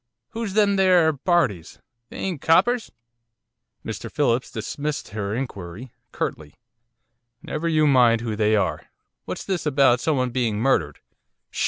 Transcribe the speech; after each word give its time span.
'Who's 0.29 0.55
them 0.55 0.79
'ere 0.79 1.13
parties? 1.13 1.77
They 2.09 2.17
ain't 2.17 2.41
coppers?' 2.41 2.91
Mr 3.85 4.11
Phillips 4.11 4.49
dismissed 4.49 5.09
her 5.09 5.35
inquiry, 5.35 5.91
curtly. 6.11 6.55
'Never 7.43 7.67
you 7.69 7.85
mind 7.85 8.21
who 8.21 8.35
they 8.35 8.55
are. 8.55 8.87
What's 9.25 9.43
this 9.45 9.67
about 9.67 9.99
someone 9.99 10.31
being 10.31 10.57
murdered. 10.57 11.01